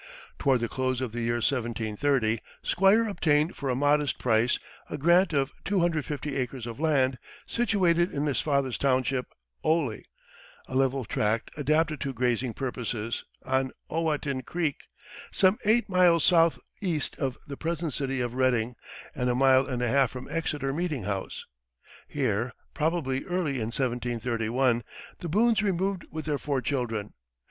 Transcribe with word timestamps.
Toward 0.39 0.61
the 0.61 0.67
close 0.67 0.99
of 0.99 1.11
the 1.11 1.21
year 1.21 1.35
1730, 1.35 2.39
Squire 2.63 3.07
obtained 3.07 3.55
for 3.55 3.69
a 3.69 3.75
modest 3.75 4.17
price 4.17 4.57
a 4.89 4.97
grant 4.97 5.31
of 5.31 5.51
250 5.63 6.35
acres 6.37 6.65
of 6.65 6.79
land 6.79 7.19
situated 7.45 8.11
in 8.11 8.25
his 8.25 8.39
father's 8.41 8.79
township, 8.79 9.27
Oley 9.63 10.05
a 10.67 10.73
level 10.73 11.05
tract 11.05 11.51
adapted 11.55 11.99
to 12.01 12.13
grazing 12.13 12.55
purposes, 12.55 13.25
on 13.45 13.73
Owatin 13.91 14.41
Creek, 14.43 14.77
some 15.31 15.59
eight 15.65 15.87
miles 15.87 16.23
southeast 16.23 17.15
of 17.19 17.37
the 17.45 17.55
present 17.55 17.93
city 17.93 18.21
of 18.21 18.33
Reading, 18.33 18.73
and 19.13 19.29
a 19.29 19.35
mile 19.35 19.67
and 19.67 19.83
a 19.83 19.87
half 19.87 20.09
from 20.09 20.27
Exeter 20.29 20.73
meeting 20.73 21.03
house. 21.03 21.45
Here, 22.07 22.53
probably 22.73 23.23
early 23.25 23.57
in 23.59 23.67
1731, 23.69 24.83
the 25.19 25.29
Boones 25.29 25.61
removed 25.61 26.07
with 26.09 26.25
their 26.25 26.39
four 26.39 26.59
children. 26.59 27.11